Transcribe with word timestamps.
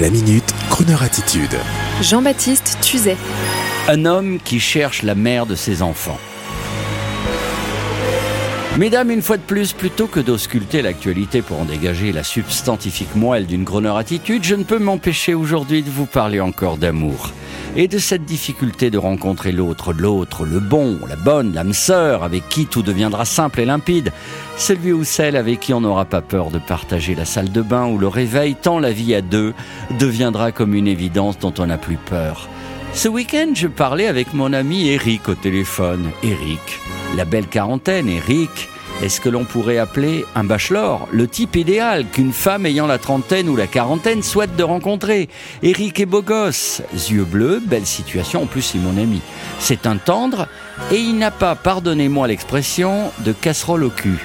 La 0.00 0.08
minute, 0.08 0.54
Kroneur 0.70 1.02
attitude. 1.02 1.54
Jean-Baptiste 2.00 2.78
Tuzet. 2.80 3.18
Un 3.88 4.06
homme 4.06 4.38
qui 4.42 4.58
cherche 4.58 5.02
la 5.02 5.14
mère 5.14 5.44
de 5.44 5.54
ses 5.54 5.82
enfants. 5.82 6.18
Mesdames, 8.78 9.10
une 9.10 9.20
fois 9.20 9.36
de 9.36 9.42
plus, 9.42 9.74
plutôt 9.74 10.06
que 10.06 10.18
d'ausculter 10.18 10.80
l'actualité 10.80 11.42
pour 11.42 11.60
en 11.60 11.66
dégager 11.66 12.10
la 12.10 12.24
substantifique 12.24 13.14
moelle 13.16 13.44
d'une 13.44 13.64
Groner 13.64 13.94
attitude, 13.94 14.44
je 14.44 14.54
ne 14.54 14.64
peux 14.64 14.78
m'empêcher 14.78 15.34
aujourd'hui 15.34 15.82
de 15.82 15.90
vous 15.90 16.06
parler 16.06 16.40
encore 16.40 16.78
d'amour. 16.78 17.30
Et 17.74 17.88
de 17.88 17.96
cette 17.96 18.26
difficulté 18.26 18.90
de 18.90 18.98
rencontrer 18.98 19.50
l'autre, 19.50 19.94
l'autre, 19.94 20.44
le 20.44 20.60
bon, 20.60 20.98
la 21.08 21.16
bonne, 21.16 21.54
l'âme 21.54 21.72
sœur, 21.72 22.22
avec 22.22 22.46
qui 22.50 22.66
tout 22.66 22.82
deviendra 22.82 23.24
simple 23.24 23.60
et 23.60 23.64
limpide, 23.64 24.12
celui 24.58 24.92
ou 24.92 25.04
celle 25.04 25.36
avec 25.36 25.60
qui 25.60 25.72
on 25.72 25.80
n'aura 25.80 26.04
pas 26.04 26.20
peur 26.20 26.50
de 26.50 26.58
partager 26.58 27.14
la 27.14 27.24
salle 27.24 27.50
de 27.50 27.62
bain 27.62 27.86
ou 27.86 27.96
le 27.96 28.08
réveil, 28.08 28.56
tant 28.56 28.78
la 28.78 28.92
vie 28.92 29.14
à 29.14 29.22
deux 29.22 29.54
deviendra 29.98 30.52
comme 30.52 30.74
une 30.74 30.86
évidence 30.86 31.38
dont 31.38 31.54
on 31.58 31.66
n'a 31.66 31.78
plus 31.78 31.96
peur. 31.96 32.50
Ce 32.92 33.08
week-end, 33.08 33.52
je 33.54 33.68
parlais 33.68 34.06
avec 34.06 34.34
mon 34.34 34.52
ami 34.52 34.90
Eric 34.90 35.30
au 35.30 35.34
téléphone. 35.34 36.10
Eric, 36.22 36.78
la 37.16 37.24
belle 37.24 37.46
quarantaine, 37.46 38.06
Eric, 38.06 38.68
est 39.00 39.08
ce 39.08 39.20
que 39.20 39.28
l'on 39.28 39.44
pourrait 39.44 39.78
appeler 39.78 40.24
un 40.34 40.44
bachelor, 40.44 41.08
le 41.10 41.26
type 41.26 41.56
idéal 41.56 42.06
qu'une 42.06 42.32
femme 42.32 42.66
ayant 42.66 42.86
la 42.86 42.98
trentaine 42.98 43.48
ou 43.48 43.56
la 43.56 43.66
quarantaine 43.66 44.22
souhaite 44.22 44.54
de 44.56 44.62
rencontrer? 44.62 45.28
Eric 45.62 46.00
est 46.00 46.06
beau 46.06 46.22
gosse, 46.22 46.82
yeux 46.92 47.24
bleus, 47.24 47.60
belle 47.64 47.86
situation, 47.86 48.42
en 48.42 48.46
plus 48.46 48.62
c'est 48.62 48.78
mon 48.78 48.96
ami. 48.96 49.20
C'est 49.58 49.86
un 49.86 49.96
tendre 49.96 50.46
et 50.90 50.96
il 50.96 51.16
n'a 51.18 51.30
pas, 51.30 51.54
pardonnez-moi 51.54 52.28
l'expression, 52.28 53.10
de 53.24 53.32
casserole 53.32 53.84
au 53.84 53.90
cul. 53.90 54.18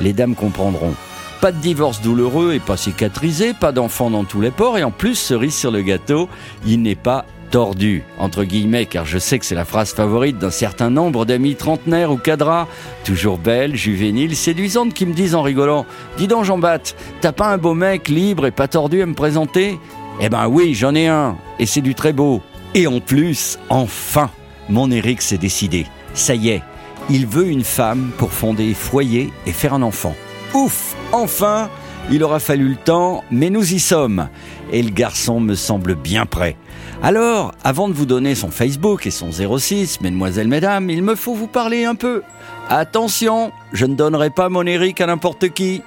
Les 0.00 0.12
dames 0.12 0.34
comprendront. 0.34 0.94
Pas 1.40 1.52
de 1.52 1.58
divorce 1.58 2.00
douloureux 2.02 2.52
et 2.52 2.60
pas 2.60 2.76
cicatrisé, 2.76 3.54
pas 3.54 3.72
d'enfant 3.72 4.10
dans 4.10 4.24
tous 4.24 4.40
les 4.40 4.50
ports 4.50 4.78
et 4.78 4.84
en 4.84 4.90
plus, 4.90 5.14
cerise 5.14 5.54
sur 5.54 5.70
le 5.70 5.82
gâteau, 5.82 6.28
il 6.66 6.82
n'est 6.82 6.94
pas 6.94 7.24
tordu, 7.50 8.04
entre 8.18 8.44
guillemets, 8.44 8.86
car 8.86 9.04
je 9.04 9.18
sais 9.18 9.38
que 9.38 9.44
c'est 9.44 9.54
la 9.54 9.64
phrase 9.64 9.92
favorite 9.92 10.38
d'un 10.38 10.50
certain 10.50 10.88
nombre 10.88 11.24
d'amis 11.24 11.56
trentenaires 11.56 12.12
ou 12.12 12.16
cadras, 12.16 12.68
toujours 13.04 13.38
belles, 13.38 13.76
juvéniles, 13.76 14.36
séduisantes, 14.36 14.94
qui 14.94 15.04
me 15.04 15.12
disent 15.12 15.34
en 15.34 15.42
rigolant 15.42 15.84
Dis 16.16 16.28
donc, 16.28 16.44
Jean-Bapt, 16.44 16.96
t'as 17.20 17.32
pas 17.32 17.48
un 17.48 17.58
beau 17.58 17.74
mec 17.74 18.08
libre 18.08 18.46
et 18.46 18.50
pas 18.50 18.68
tordu 18.68 19.02
à 19.02 19.06
me 19.06 19.14
présenter? 19.14 19.78
Eh 20.20 20.28
ben 20.28 20.48
oui, 20.48 20.74
j'en 20.74 20.94
ai 20.94 21.08
un, 21.08 21.36
et 21.58 21.66
c'est 21.66 21.80
du 21.80 21.94
très 21.94 22.12
beau. 22.12 22.40
Et 22.74 22.86
en 22.86 23.00
plus, 23.00 23.58
enfin, 23.68 24.30
mon 24.68 24.90
Eric 24.90 25.20
s'est 25.20 25.38
décidé. 25.38 25.86
Ça 26.14 26.34
y 26.34 26.50
est, 26.50 26.62
il 27.08 27.26
veut 27.26 27.48
une 27.48 27.64
femme 27.64 28.10
pour 28.16 28.32
fonder 28.32 28.74
foyer 28.74 29.32
et 29.46 29.52
faire 29.52 29.74
un 29.74 29.82
enfant. 29.82 30.14
Ouf, 30.54 30.94
enfin 31.12 31.68
il 32.10 32.24
aura 32.24 32.40
fallu 32.40 32.68
le 32.68 32.76
temps, 32.76 33.22
mais 33.30 33.50
nous 33.50 33.72
y 33.72 33.78
sommes. 33.78 34.28
Et 34.72 34.82
le 34.82 34.90
garçon 34.90 35.40
me 35.40 35.54
semble 35.54 35.94
bien 35.94 36.26
prêt. 36.26 36.56
Alors, 37.02 37.52
avant 37.64 37.88
de 37.88 37.94
vous 37.94 38.06
donner 38.06 38.34
son 38.34 38.50
Facebook 38.50 39.06
et 39.06 39.10
son 39.10 39.30
06, 39.32 40.00
mesdemoiselles, 40.00 40.48
mesdames, 40.48 40.90
il 40.90 41.02
me 41.02 41.14
faut 41.14 41.34
vous 41.34 41.46
parler 41.46 41.84
un 41.84 41.94
peu. 41.94 42.22
Attention, 42.68 43.52
je 43.72 43.86
ne 43.86 43.94
donnerai 43.94 44.30
pas 44.30 44.48
mon 44.48 44.66
Eric 44.66 45.00
à 45.00 45.06
n'importe 45.06 45.48
qui. 45.50 45.82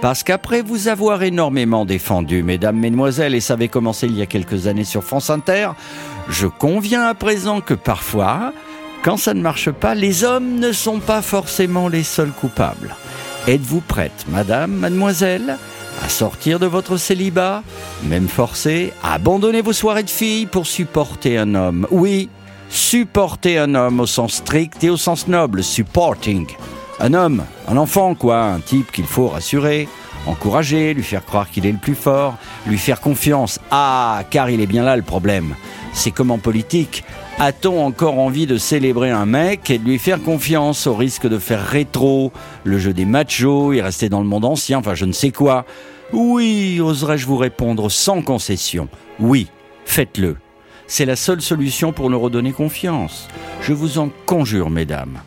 Parce 0.00 0.22
qu'après 0.22 0.62
vous 0.62 0.88
avoir 0.88 1.22
énormément 1.22 1.84
défendu, 1.84 2.42
mesdames, 2.42 2.76
mesdemoiselles, 2.76 3.34
et 3.34 3.40
ça 3.40 3.54
avait 3.54 3.68
commencé 3.68 4.06
il 4.06 4.16
y 4.16 4.22
a 4.22 4.26
quelques 4.26 4.66
années 4.66 4.84
sur 4.84 5.02
France 5.02 5.30
Inter, 5.30 5.70
je 6.28 6.46
conviens 6.46 7.06
à 7.06 7.14
présent 7.14 7.60
que 7.60 7.74
parfois, 7.74 8.52
quand 9.02 9.16
ça 9.16 9.34
ne 9.34 9.40
marche 9.40 9.70
pas, 9.70 9.94
les 9.94 10.22
hommes 10.22 10.60
ne 10.60 10.70
sont 10.70 11.00
pas 11.00 11.22
forcément 11.22 11.88
les 11.88 12.04
seuls 12.04 12.30
coupables. 12.30 12.94
Êtes-vous 13.48 13.80
prête, 13.80 14.26
madame, 14.28 14.72
mademoiselle, 14.72 15.56
à 16.04 16.08
sortir 16.10 16.58
de 16.58 16.66
votre 16.66 16.98
célibat, 16.98 17.62
même 18.04 18.28
forcé, 18.28 18.92
à 19.02 19.14
abandonner 19.14 19.62
vos 19.62 19.72
soirées 19.72 20.02
de 20.02 20.10
filles 20.10 20.44
pour 20.44 20.66
supporter 20.66 21.38
un 21.38 21.54
homme? 21.54 21.86
Oui, 21.90 22.28
supporter 22.68 23.56
un 23.56 23.74
homme 23.74 24.00
au 24.00 24.06
sens 24.06 24.34
strict 24.34 24.84
et 24.84 24.90
au 24.90 24.98
sens 24.98 25.28
noble, 25.28 25.64
supporting. 25.64 26.46
Un 27.00 27.14
homme, 27.14 27.42
un 27.66 27.78
enfant 27.78 28.14
quoi, 28.14 28.42
un 28.42 28.60
type 28.60 28.92
qu'il 28.92 29.06
faut 29.06 29.28
rassurer, 29.28 29.88
encourager, 30.28 30.94
lui 30.94 31.02
faire 31.02 31.24
croire 31.24 31.50
qu'il 31.50 31.66
est 31.66 31.72
le 31.72 31.78
plus 31.78 31.94
fort, 31.94 32.36
lui 32.66 32.78
faire 32.78 33.00
confiance. 33.00 33.58
Ah, 33.70 34.22
car 34.30 34.50
il 34.50 34.60
est 34.60 34.66
bien 34.66 34.84
là 34.84 34.96
le 34.96 35.02
problème. 35.02 35.54
C'est 35.92 36.10
comme 36.10 36.30
en 36.30 36.38
politique, 36.38 37.04
a-t-on 37.38 37.84
encore 37.84 38.18
envie 38.18 38.46
de 38.46 38.58
célébrer 38.58 39.10
un 39.10 39.26
mec 39.26 39.70
et 39.70 39.78
de 39.78 39.84
lui 39.84 39.98
faire 39.98 40.22
confiance 40.22 40.86
au 40.86 40.94
risque 40.94 41.26
de 41.26 41.38
faire 41.38 41.64
rétro, 41.64 42.32
le 42.64 42.78
jeu 42.78 42.92
des 42.92 43.04
machos 43.04 43.72
et 43.72 43.80
rester 43.80 44.08
dans 44.08 44.20
le 44.20 44.26
monde 44.26 44.44
ancien, 44.44 44.78
enfin 44.78 44.94
je 44.94 45.04
ne 45.04 45.12
sais 45.12 45.30
quoi 45.30 45.64
Oui, 46.12 46.80
oserais-je 46.80 47.26
vous 47.26 47.36
répondre 47.36 47.90
sans 47.90 48.22
concession. 48.22 48.88
Oui, 49.18 49.48
faites-le. 49.84 50.36
C'est 50.86 51.04
la 51.04 51.16
seule 51.16 51.42
solution 51.42 51.92
pour 51.92 52.10
nous 52.10 52.20
redonner 52.20 52.52
confiance. 52.52 53.28
Je 53.60 53.72
vous 53.72 53.98
en 53.98 54.10
conjure, 54.26 54.70
mesdames. 54.70 55.18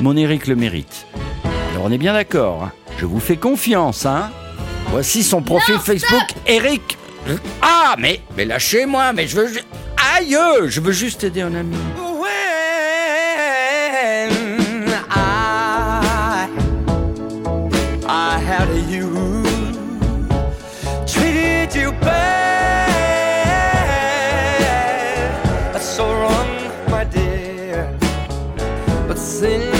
Mon 0.00 0.16
Eric 0.16 0.46
le 0.46 0.56
mérite. 0.56 1.06
Alors 1.72 1.84
on 1.86 1.92
est 1.92 1.98
bien 1.98 2.12
d'accord, 2.12 2.64
hein 2.64 2.72
je 2.98 3.06
vous 3.06 3.20
fais 3.20 3.36
confiance, 3.36 4.06
hein 4.06 4.30
Voici 4.90 5.22
son 5.22 5.42
profil 5.42 5.78
Facebook, 5.78 6.24
Eric. 6.46 6.96
Ah, 7.60 7.94
mais, 7.98 8.20
mais 8.36 8.44
lâchez-moi, 8.44 9.12
mais 9.12 9.26
je 9.26 9.36
veux... 9.36 9.50
Aïe 10.16 10.36
Je 10.66 10.80
veux 10.80 10.92
juste 10.92 11.24
aider 11.24 11.42
un 11.42 11.54
ami. 11.54 11.76
you 29.40 29.77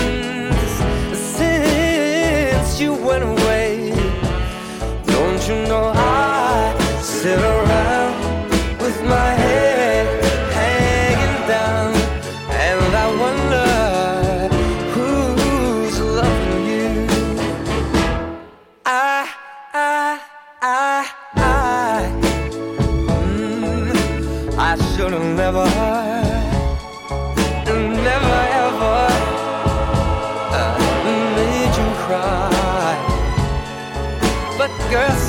girl, 34.89 35.28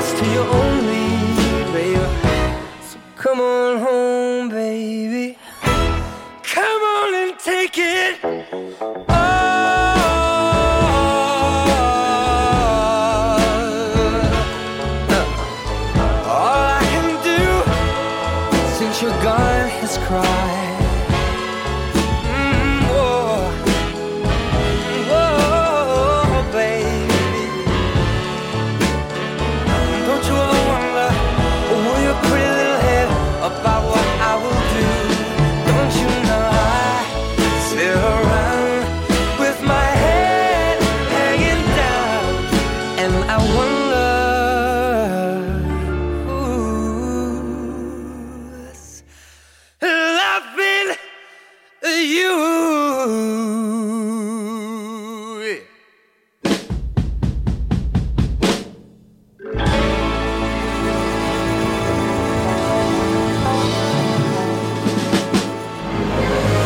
lost 0.00 0.16
to 0.16 0.24
you 0.30 0.40
only, 0.40 1.72
babe. 1.72 2.08
So 2.82 2.98
come 3.16 3.40
on 3.40 3.78
home, 3.78 3.89
and 43.02 43.14
I 43.30 43.38
want 43.56 43.69